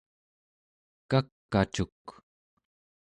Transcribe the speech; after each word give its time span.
kak'acuk 1.09 2.03